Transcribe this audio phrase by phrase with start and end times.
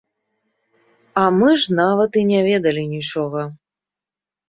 [1.25, 3.41] А мы ж нават і не ведалі нічога.